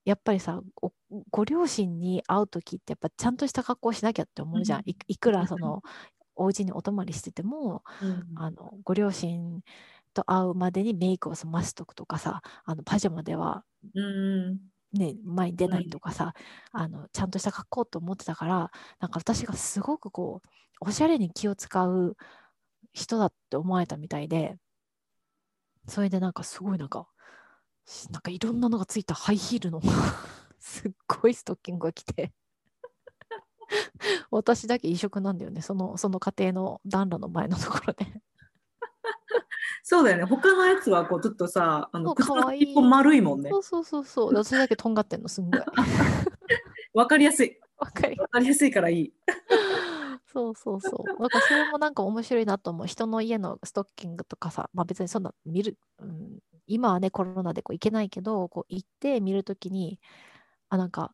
[0.06, 0.94] やっぱりさお
[1.32, 5.82] ご両親に会う時ってやっぱちゃんとした格好しなきゃって思うじゃん、いいくらその
[6.36, 8.24] お家にお泊まりしててもうん。
[8.36, 9.62] あのご両親
[10.14, 13.64] と会うまでにメイクを済ませとくとかさあのパジャマでは
[13.94, 14.60] うん
[14.94, 16.34] ね、前に出ないとかさ、
[16.72, 20.48] あのちゃんとした格好と思ってたからなんか私がすごくこう
[20.80, 22.16] おしゃれに気を使う
[22.94, 24.56] 人だって思われたみたいで
[25.88, 27.15] それでなんかすごいなんかし
[28.12, 29.82] なんかいろんなのがついたハイヒールの
[30.60, 32.34] すっごいストッキングが来て
[34.32, 38.22] 私だけ異色なんだよねそのその家庭の暖炉の前のところで
[39.88, 40.24] そうだよね。
[40.24, 43.60] 他のやつはこうちょっとさ、あのかわいい一本丸いもんねそ。
[43.60, 45.62] うそうそうそう私だけとんがってんのすんごい
[46.96, 47.60] わかりやすい。
[47.78, 48.18] わかり
[48.48, 49.14] やすいからいい。
[50.26, 51.22] そうそうそう。
[51.22, 52.88] だからそれもなんか面白いなと思う。
[52.88, 60.00] 人の家のストッキングとかさ、まあ別にそんな見る、うん、今はね、コロナでこう行けないけど、こう行って見るときに、
[60.70, 61.14] あ、なんか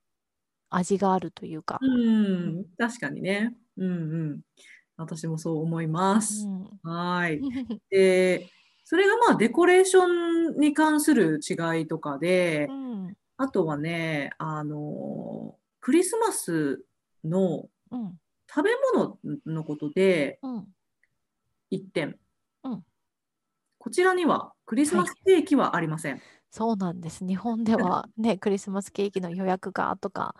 [0.69, 3.55] 味があるというか、うん、確かにね。
[3.77, 4.41] うんうん。
[4.97, 6.47] 私もそう思います。
[6.83, 7.39] うはーい。
[7.39, 7.49] ん。
[7.89, 8.49] で、
[8.85, 13.17] それがまあデコレーションに関する違いとかでう、ん。
[13.37, 16.85] あとはね、あの、クリスマス
[17.23, 18.17] のうん。
[18.53, 20.67] 食べ物のことでうん。
[21.71, 22.20] 一点。
[23.85, 26.21] うんこちらにはクリスマスケーキはありません。
[26.51, 27.25] そうなんです。
[27.25, 30.35] 日本では ね、クリスマスケーキの予約がとか、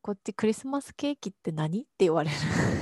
[0.00, 2.36] こっちクリスマスケーキって何って言われる。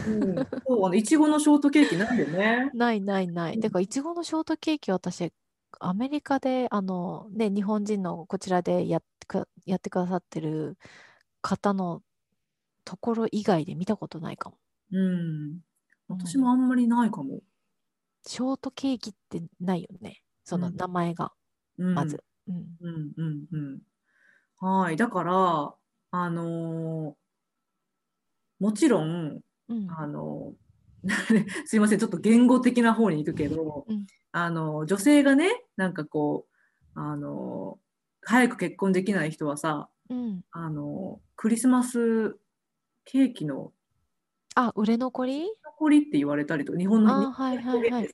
[0.07, 0.35] うん、
[0.67, 2.71] そう、あの、いちごのショートケーキないよね。
[2.73, 3.55] ないないない。
[3.55, 5.33] うんてか、いちごのショートケーキ私、
[5.81, 10.79] アメリカで、あの、ね、日本人のこちらでやってく、やってくださってる
[11.43, 12.03] 方の
[12.87, 14.57] ところ以外で見たことないかも。
[14.93, 15.61] うん。
[16.09, 17.41] 私もあんまりないかも。
[18.27, 20.23] ショートケーキってないよね。
[20.45, 21.33] そのうん名前が、
[21.79, 22.23] うん、まず。
[22.49, 22.77] うん。
[22.81, 23.81] うんうんうん。
[24.59, 24.97] はい。
[24.97, 25.75] だから、
[26.13, 27.15] あのー
[28.59, 29.91] もちろん、うん。
[29.91, 30.53] あの
[31.65, 36.47] すいません、ちょっと言語的な方に行くけど、うんあの女性がね、なんかこ
[36.95, 37.81] う、あの
[38.23, 40.45] 早く結婚できない人はさ、うん。
[40.53, 42.39] あのクリスマス
[43.05, 43.73] ケーキの
[44.55, 45.49] あ、売れ残り？
[45.81, 48.11] 残りって言われたりと、日本のあ、はいはいはい。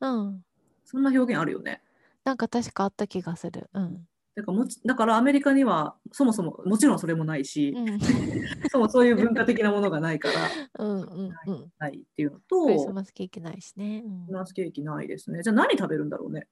[0.00, 0.44] うん。
[0.84, 1.82] そんな表現あるよね。
[2.24, 3.68] なんか確かあった気がする。
[3.74, 4.06] うん。
[4.36, 7.98] だからもちだからアメリカにはそもそももちろんそれもないし、うん。
[8.70, 11.70] そもそういう文化的なものがないからうんうんうん。
[11.80, 14.02] ないっていうのとクリスマスケーキないしね。
[14.04, 15.42] うんクリスマスケーキないですね。
[15.42, 16.46] じゃあ何食べるんだろうね？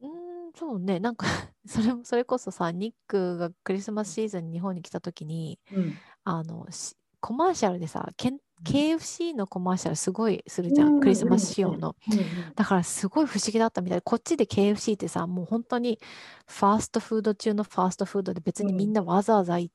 [0.00, 0.08] うー
[0.50, 1.00] ん、そうね。
[1.00, 1.26] なんか
[1.66, 6.00] それも、それこそさ、ニックがクリスマスシーズンに日本に来た時に、うん。
[6.24, 10.84] あの、しコマーシャルでさ、ケン KFC のコマーシャルすごいするじゃ。
[10.84, 11.96] うんんクリスマス仕様の。
[12.10, 15.98] うんだからすごい不思議だったみたいで、こっちで KFC ってさ、もう本当に
[16.46, 19.70] ファーストフード中のファーストフードで別にみんなわざわざい、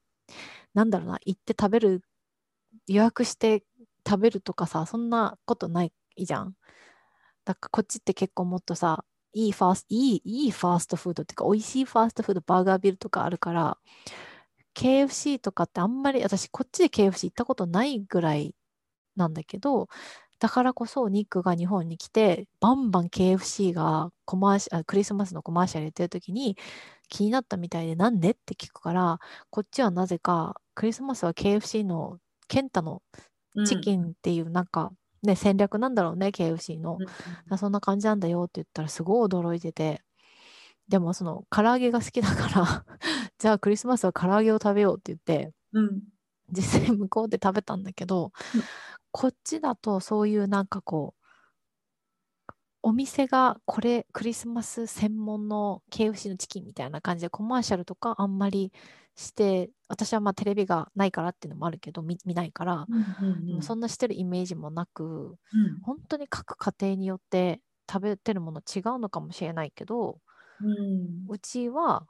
[0.73, 2.01] なんだろうな、行って食べる、
[2.87, 3.63] 予約して
[4.07, 6.55] 食べるとかさ、そんなことないじゃん。
[7.45, 13.77] だからこっちって結構もっとさ、いいファースト、いい、いいファーストフードっていうか、美味しいファーストフード、バーガービルとかあるから、
[14.75, 18.55] KFC とかってあんまり、私こっちで KFC 行ったことないぐらい
[19.15, 19.87] なんだけど、
[20.39, 26.57] だからこそニックが日本に来て、バンバン KFC がコマーシあクリスマスのコマーシャルやってる時に
[27.09, 33.01] 気になったみたいで、なんでって聞くから、こっちはなぜかクリスマスは KFC のケンタの
[33.55, 34.91] うんチキンっていうなんか
[35.23, 36.97] ね、戦略なんだろうね、KFC の。
[36.99, 37.07] うん
[37.49, 40.01] あそんな感じなんだよって言ったらすごい驚いてて。
[40.89, 42.85] でもその唐揚げが好きだから
[43.39, 46.01] じゃあクリスマスは唐揚げを食べようって言って、うん
[46.51, 48.63] 実際向こうで食べたんだけど、うん
[49.13, 58.73] こっちだとそういうなんかこうお店がこれクリスマス専門の KFC のチキンみたいな感じでコマーシャルとかあんまり
[59.15, 63.45] して私はまあテレビがないからっていうのもあるけど見見ないから、うん。
[63.45, 65.79] でもそんなしてるイメージもなくうん。
[65.83, 70.17] 本当に各家庭によって食べてるもの違うのかもしれないけど
[70.59, 71.25] うん。
[71.29, 72.07] うちは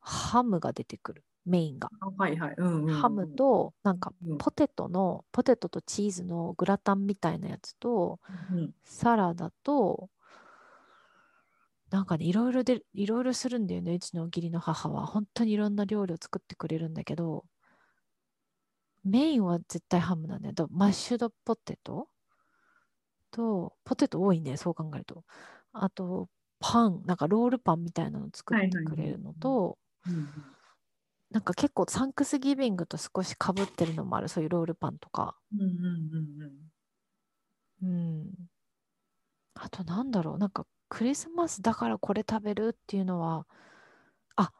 [0.00, 1.90] ハムが出てくるメインが。
[2.00, 2.54] あはいはい。
[2.58, 3.00] うんうんうん。
[3.00, 4.38] ハムとなんかうん。
[4.38, 10.10] ポテトのポテトとチーズのグラタンみたいなやつとうんサラダと
[11.90, 15.06] なんかねいろいろでいろいろするんだよねうちの義理の母は。
[15.06, 17.44] 本当にいろんな料理を作ってくれるんだけど
[19.04, 20.54] メインは絶対ハムなんだよ。
[20.54, 22.08] とマッシュドポテト
[23.30, 25.24] とポテト多いねそう考えると。
[25.72, 26.28] あと
[26.58, 30.28] パンなんかロールパンみたいなの作ってくれるのと、うん
[31.30, 35.36] なんか結構サンクスギビングと少しかぶってるのもあるそういうロールパンとか。
[35.52, 35.68] うんうん
[37.82, 38.30] うんうん。
[39.54, 43.46] あとなんだろうなんかクリスマスだからこれ食べるっていうのは
[44.36, 44.52] あ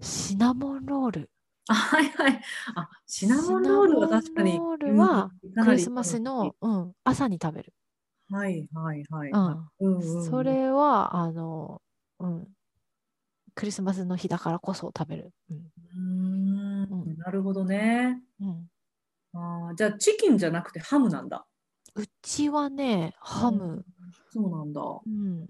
[0.00, 1.30] シナモンロール。
[1.68, 2.40] あはいはい。
[2.74, 4.52] あシナモンロールは確かに。
[4.52, 5.30] シナモンロールは
[5.62, 7.72] クリスマスの、うん、朝に食べる、
[8.30, 9.30] はいはいはい。
[9.30, 9.38] うん。
[9.38, 10.24] うんうんうん。
[10.30, 11.80] それはあの、
[12.18, 12.48] うん、
[13.54, 15.56] クリスマスの日だからこそ食べる、うん。
[15.56, 17.02] うーん。
[17.02, 17.16] うん。
[17.18, 18.20] なるほどね。
[18.40, 18.68] うん、
[19.34, 21.46] あーじゃあチキンじゃなくてハムなんだ。
[21.94, 23.84] うちはねハム、
[24.32, 24.80] そうなんだ。
[24.80, 25.46] うん。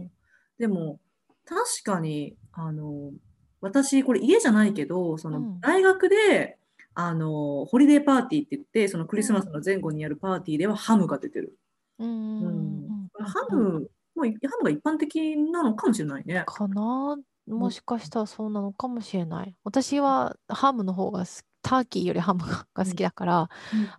[0.00, 0.10] うん。
[0.58, 1.00] でも
[1.44, 3.12] 確かにあの
[3.60, 5.60] 私これ家じゃないけどそのうん。
[5.60, 6.58] 大学で、
[6.94, 11.58] あのホリデーパーティーって言ってそのクリスマスの前後にやるパーティーではハムが出てる。
[11.98, 16.44] うんうんうんうんハムもうハムが一般的なのかもしれないね。
[16.46, 17.16] かな
[17.46, 19.54] もしかしたらそうなのかもしれない。
[19.64, 21.24] 私はハムの方が
[21.62, 23.48] ターキーよりハムがが好きだから、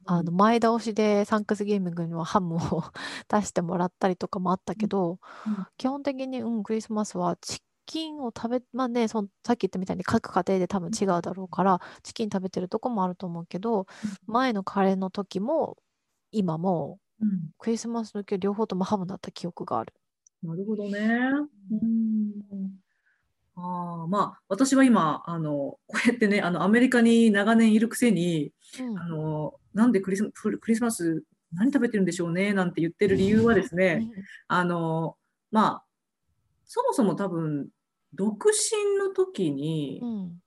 [0.05, 2.83] あの前倒しでサンクスゲーミングにはハムを
[3.29, 5.67] 出してもらったりとかもあったけど、うん。
[5.77, 13.85] 基本的に、うん、クリスマスはチキンを食べ、まあね、そのさっき言ったみたいに各家庭で多分違うだろうから、チキン食べてるとこもあると思うけど、
[14.27, 15.77] 前のカレーの時も
[16.31, 17.49] 今もうん。
[17.57, 19.93] クリスマスの時両方ともハムだった記憶がある。
[20.43, 20.99] なるほどね。
[21.71, 22.86] うん
[23.59, 25.51] あーまあ私は今あの
[25.87, 28.99] こうやってねあのアメリカに長年いるくせにうん。
[28.99, 34.07] あのなんでクリスクリスマス何食べてるんでしょうねなんて言ってる理由はですね
[34.47, 35.17] あの
[35.51, 35.83] まあ
[36.65, 37.69] そもそも多分
[38.13, 40.41] 独身の時にうん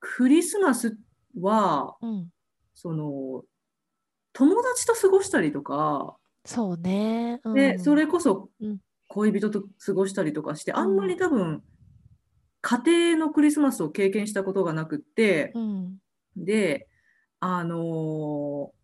[0.00, 0.96] クリスマス
[1.40, 2.28] はうん。
[2.74, 3.42] その
[4.32, 7.40] 友達と過ごしたりとかそうね。
[7.44, 7.54] うん。
[7.54, 8.78] でそれこそうん
[9.12, 10.76] 恋人と過ごしたりとかして、ん。
[10.76, 11.62] あんまり多分
[12.62, 12.82] 家
[13.14, 15.96] 庭のクリスマスを経験したことがなくって、うん。
[16.36, 16.88] で
[17.40, 18.82] あのー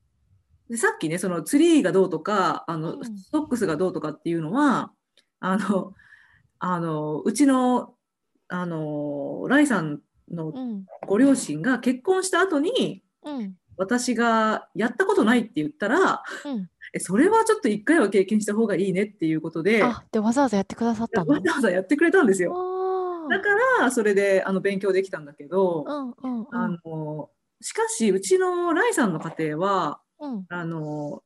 [0.71, 3.05] でさっきねそのツリーがどうとかあの、うん。
[3.05, 4.93] ストックスがどうとかっていうのは
[5.41, 5.95] あの
[6.59, 7.95] あのうちの
[8.49, 10.85] あのライさんのうん。
[11.07, 21.41] ご両親が結婚した後にうん私がやったことないって言ったらうんえそれはちょっと一回は経験した方がいいねっていうことでわあでわざわざやってくださったの？
[21.41, 22.55] ざわざやってくれたんですよ。
[22.55, 23.49] あだか
[23.81, 31.23] らそれであの勉強できたんだけど、うんうんうんあのしかしうちのライさんの家庭はうんあの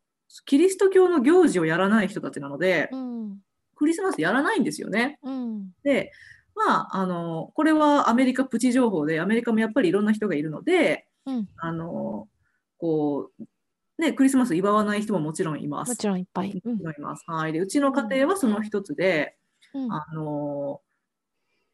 [0.46, 3.38] キリスト教の行事をやらない人たちなので、うん
[3.74, 5.18] クリスマスやらないんですよね。
[5.24, 5.70] うん。
[5.82, 6.12] で、
[6.54, 11.48] まあ、あの、これはアメリカプチ情報で、アメリカもやっぱりいろんな人がいるので、うん。
[11.56, 12.28] あの、
[12.82, 13.42] こう、
[14.02, 15.90] ね、クリスマス祝わない人ももちろんいます。
[15.90, 16.60] もちろんいっぱい。
[16.64, 17.22] うんいます。
[17.28, 17.52] はい。
[17.52, 19.36] で、うちの家庭はその一つで、
[19.72, 20.80] うんあの、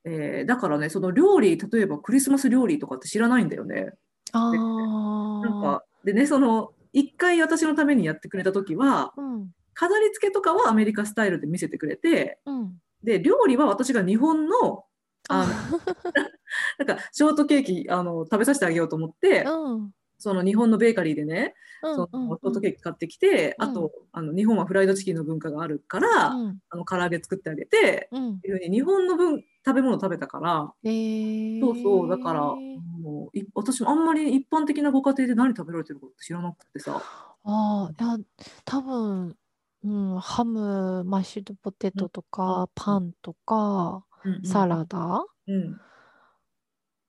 [0.04, 3.94] えーだからね、その料理、例えばクリスマス料理とかって知らないんだよね。
[4.32, 5.78] あなんあ。
[5.80, 9.50] か、でね、その、一回私のためにやってくれた時は、うん。
[9.72, 12.78] 飾り付けとかはアメリカスタイルで見せてくれて、うん。
[13.02, 14.84] で、料理は私が日本の、
[15.30, 15.46] あの、
[16.84, 19.90] なんか、ショートケーキ、あの、食べさせてあげようと思って、うん。
[20.18, 21.94] その日本のベーカリーでね、うん。
[21.94, 26.58] そうんのショートケーキ買ってきて、うんあと、あの、日本はフライドチキンの文化があるから、うん。
[26.70, 28.34] あの、唐揚げ作ってあげて、うん。
[28.34, 31.60] っていうふうに日本の分、食べ物食べたから、えー。
[31.60, 37.02] そうそう、だから、もうい私もあんまり一般的なご家庭で何食べられてるか知らなくてさ。
[37.44, 38.18] ああ、いや、
[38.64, 39.36] 多分、
[39.84, 44.04] うん、ハム、マッシュドポテトとか、パンとか、
[44.44, 45.80] サラダ、うん。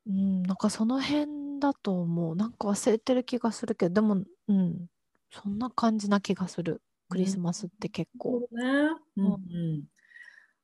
[0.08, 2.36] うん、なんかその辺だと思う。
[2.36, 4.88] なんか忘れてる気がするけど、でも、うん、
[5.32, 6.82] そんな感じな気がする。
[7.10, 8.41] クリスマスって結構。
[8.41, 8.89] そうね。
[9.17, 9.84] うんうん。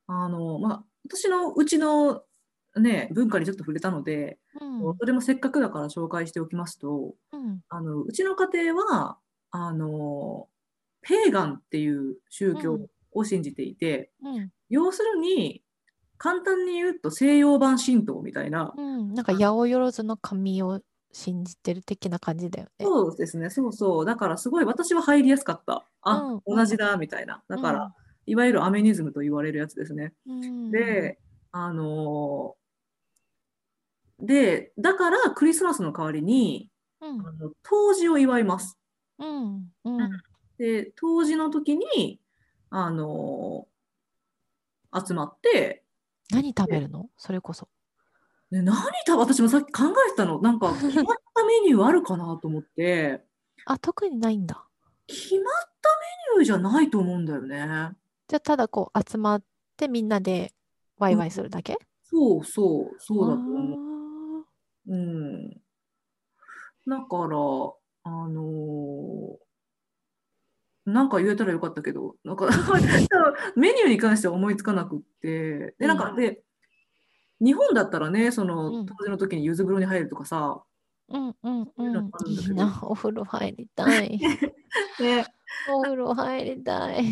[0.08, 2.24] あの、まあ、私のうちの
[2.76, 9.18] ね、文化にちょっと触れたので、うん、それもせっかくだから紹介しておきますと、うん、あの、うちの家庭は、
[9.52, 10.48] あの、
[11.02, 12.80] ペーガンっていう宗教
[13.14, 15.64] を信じていて、うん、要するに、
[16.18, 19.14] 簡単に言うと西洋版神道みたいな、うん。
[19.14, 22.86] なんか八百万の神を信じてる的な感じだよね。
[22.86, 24.06] そうですね、そうそう。
[24.06, 25.86] だからすごい私は入りやすかった。
[26.02, 27.42] あ、うん同じだみたいな。
[27.48, 30.14] だから、いわゆるアメニズムと言われるやつですね。
[30.28, 31.20] うん、で、
[31.52, 36.70] あのーで、だからクリスマスの代わりに、
[37.02, 38.78] うん、あの冬至を祝います。
[39.20, 40.10] うん、うん、
[40.58, 42.20] で、冬至の時に、
[42.70, 43.76] あのー
[44.98, 45.85] 集まって、
[46.32, 47.10] 何食べるの？
[47.18, 47.68] それこそ。
[48.52, 50.40] ね、何食べ私もさっき考えてたの。
[50.42, 53.26] なんか 決まったメニューあるかなと思って、
[53.66, 54.68] あ、特にないんだ。
[55.08, 55.44] 決まっ
[55.82, 55.90] た
[56.34, 57.92] メニューじゃないと思うんだよね。
[58.28, 59.44] じゃあただこう集まっ
[59.78, 60.54] てみんなで
[60.98, 61.78] ワイワイするだけ？
[62.04, 64.42] そうそう、そうだと思う。
[64.42, 64.46] あ
[64.88, 65.50] うん。
[66.88, 67.38] だから、
[68.04, 69.45] あのー
[70.86, 72.48] なんか言えたらよかったけど、なんか
[73.56, 76.16] メニューに関しては思いつかなくって、で、なんか、うん。
[76.16, 76.44] で、
[77.42, 78.86] 日本だったらね、その、うん。
[78.86, 81.66] 当時の時に柚子風呂に入るとかさ、ーうんうん。
[81.66, 84.20] そうんいいなお風呂入りたい。
[85.00, 85.26] ね、
[85.70, 87.06] お風呂入りたい。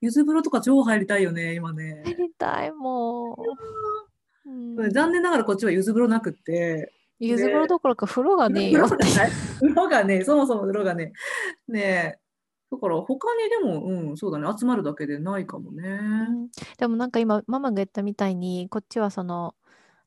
[0.00, 2.02] 柚子風呂とか超入りたいよね、今ね。
[2.04, 3.36] 入りたいも
[4.46, 8.88] う、うん、残念ながらこっちは柚子風呂なくって、柚子風呂どころか風呂がねえ 風よ
[9.60, 11.12] 風呂がね、そもそも風呂がね、
[11.66, 12.18] ね
[12.70, 15.82] だから他にでも、うん、そうだね、集まるだけでないかもね。
[15.88, 16.48] うん。
[16.78, 19.54] でもなんか今ママが言ったみたいにこっちはその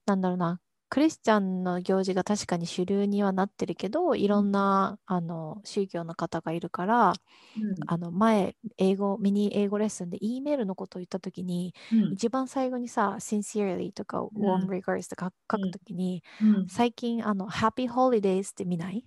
[0.05, 0.61] なんだろうな。
[0.89, 7.13] クリスチャンの行事が確かに主流にはなってるけどいろんなあの宗教の方がいるから
[7.55, 7.75] うん。
[7.87, 12.13] あの前英語ミニ英語レッスンで E メールのことを言った時にうん。
[12.13, 16.67] 一番最後にさ sincerely とか warm regards とか書くときにうん。
[16.67, 19.05] 最近あの Happy Holidays って見ない？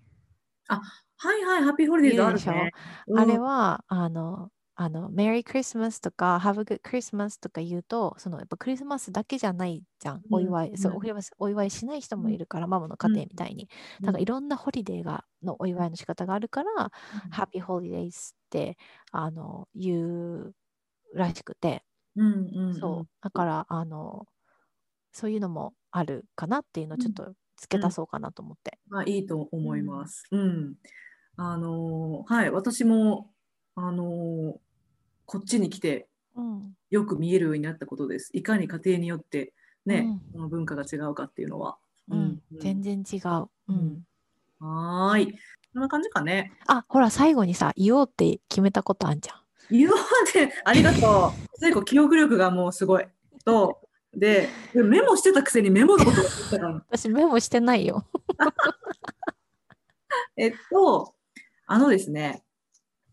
[1.18, 2.70] はいはい、ハッピーホリデーズあるね。
[3.06, 3.18] うん。
[3.18, 10.24] あれは、あの、あの、Merry Christmas とか Have a good Christmas とか言うと、そのやっぱクリスマスだけじゃないじゃん。
[10.30, 13.68] お祝い、そううんお祝いお祝いしない人もいるから、ママの家庭みたいに。
[14.00, 14.06] うん。
[14.06, 16.90] なんかいろんなホリデーがのお祝いの仕方があるから、
[17.32, 18.76] Happy Holidays って
[19.12, 20.54] あの言う
[21.14, 21.84] らしくて、
[22.16, 22.74] うんうんうん。
[22.80, 23.08] そう。
[23.22, 24.26] だから、あの、
[25.12, 28.78] そういうのもあるかなっていうのをちょっと付け足そうかなと思って。
[28.88, 30.24] まあ、いいと思います。
[30.30, 30.74] うん。
[31.36, 33.30] あのーはい、私も、
[33.74, 34.54] あのー
[35.26, 36.76] こっちに来てうん。
[36.90, 38.30] よく見えるようになったことです。
[38.34, 39.54] いかに家庭によって
[39.86, 41.78] ね、うんこの文化が違うかっていうのは。
[42.10, 43.28] うん、全然違う。
[43.28, 44.06] ううんん。
[44.60, 45.32] はーい。
[45.72, 46.52] こんな感じかね。
[46.66, 49.40] あ、ほら、最後にさ、言おうって決めたことあんじゃん。
[49.70, 49.94] 言わ
[50.34, 51.32] で、ありがとう。
[51.58, 53.06] 最後、記憶力がもうすごい。
[53.44, 53.83] と、
[54.16, 56.74] で、でメモしてたくせにメモのことが言ったから。
[56.90, 58.04] 私メモしてないよ。
[60.36, 61.14] えっと、
[61.66, 62.44] あのですね、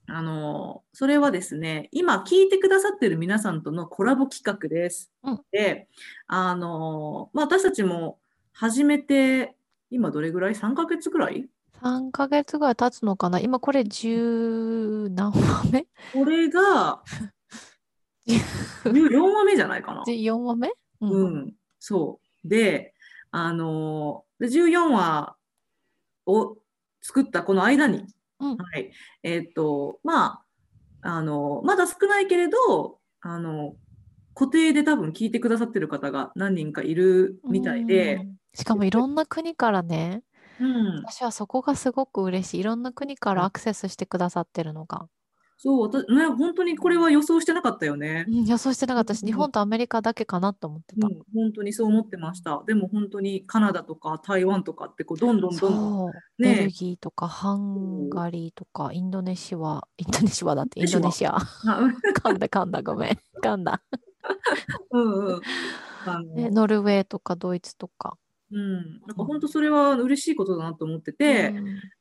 [0.07, 5.11] あの、それはですね、今聞いてくださってる皆さんとのコラボ企画です。
[5.23, 5.87] うんで、
[6.27, 8.19] あの、まあ、私たちも
[8.51, 9.55] 始めて、
[9.89, 11.47] 今どれぐらい ?3 ヶ月ぐらい
[11.81, 13.39] ？3ヶ月ぐらい経つのかな？
[13.39, 15.87] 今これ10何話目？
[16.13, 17.03] これが
[18.27, 20.03] 14話目じゃないかな。
[20.05, 20.69] ?14 話目？
[21.01, 22.47] ううん、そう。
[22.47, 22.93] で、
[23.31, 25.35] あので14話
[26.25, 26.57] を
[27.01, 28.05] 作ったこの間に、
[28.39, 28.57] うん。
[28.57, 28.91] はい、
[29.23, 30.45] えっと、まあ、
[31.03, 33.75] あのまだ少ないけれど、あの
[34.33, 38.35] 固定で多分聞いてくださってる方が何人かいるみたいで、うん。
[38.53, 40.23] しかもいろんな国からね、
[40.59, 42.59] うん、私はそこがすごく嬉しい。
[42.59, 45.07] いろんな国からアクセスしてくださってるのが。
[45.63, 48.31] そう私ね本当にこれは予想してなかったよねう。
[48.31, 51.05] ん、予想してなかったし、うん日本とアメリカだけかなと思ってた。
[51.05, 52.63] うん、本当にそう思ってました。
[52.65, 61.37] でも本当にカナダとか台湾とかってこうどんどんどんどんねベルギーとかハンガリーとかインドネシア、インドネシアだってインドネシア。
[61.37, 61.43] あ
[62.23, 63.19] 噛んだ噛んだごめん。
[63.43, 63.83] 噛んだ。
[64.89, 65.41] うんうん。
[66.55, 68.17] ノルウェーとかドイツとか。
[68.51, 71.53] うん、なんか本当それは嬉しいことだなと思ってて、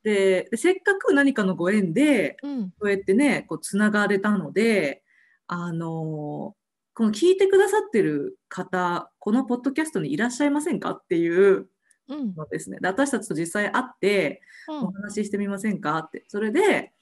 [0.02, 5.02] ででせっかく何かのご縁でうん、うん、こうやってねこうつながれたので
[5.46, 6.54] あの
[6.94, 11.68] この聞いてくださってる方このポッドキャストにいらっしゃいませんかっていう
[12.08, 12.78] うん、のですね。
[12.80, 14.84] で私たちと実際会ってうん。
[14.86, 16.24] お話ししてみませんかって。
[16.26, 16.92] それで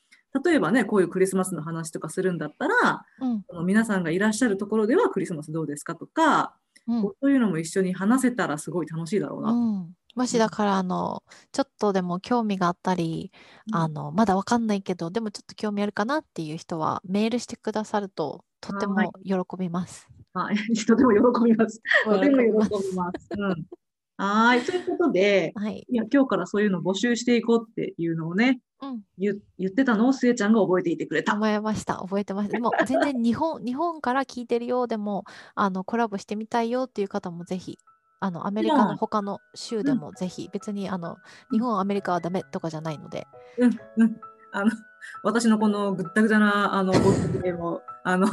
[0.45, 6.55] 例えばねこういうクリスマスの話とかするんだったらうん、その皆さんがいらっしゃるところではクリスマスどうですかとか、
[6.89, 9.51] うんそういうのも一緒に話せたらすごい楽しいだろうな。
[9.51, 11.23] うん、もしだからあの
[11.53, 13.31] ちょっとでも興味があったり、
[13.73, 20.09] あのまだわかんないけどでもちょっと興味あるかなっていう人はメールしてくださるととてはいも喜びます。
[20.33, 21.81] はい、 とても喜びます。
[22.05, 23.29] とても喜びます。
[23.37, 23.67] うん、
[24.19, 30.09] はい、ということで、はい、いや今日からそういうの募集していこうっていうのをね、うん、言言ってたの？
[30.09, 31.35] をすえちゃんが覚えていてくれた。
[31.35, 31.95] 思いました。
[31.99, 32.51] 覚えてます。
[32.51, 37.79] でも全然日本 日本から聞いてるようでもあのコラボしてみたいよっていう方もぜひ
[38.19, 41.19] あのアメリカうんの他の州でもぜひ別にあの
[41.53, 43.29] 日本アメリカはダメとかじゃないので。
[43.59, 44.73] うんうん、あの
[45.23, 48.27] 私のこのぐったぐたなあのボイスでもあの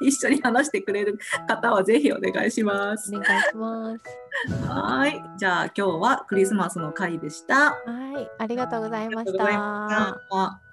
[0.00, 3.14] 一緒に話してくれる方はぜひお願いします。
[3.14, 4.68] お願いします。
[4.68, 7.70] はい、じゃあ今日はクリスマスの回でした。
[7.70, 9.24] はい、ありがとうございま。
[9.24, 10.65] した